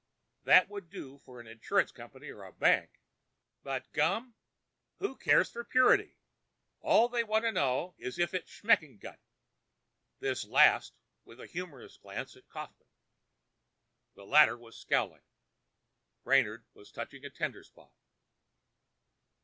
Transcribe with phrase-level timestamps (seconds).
[0.45, 4.33] That would do for an insurance company or a bank—but gum!
[4.97, 6.17] Who cares for purity!
[6.79, 9.19] All they want to know is if it schmeckt gut."
[10.19, 10.93] This last
[11.23, 12.87] with a humorous glance at Kaufmann.
[14.15, 15.21] The latter was scowling.
[16.23, 17.91] Brainard was touching a tender spot.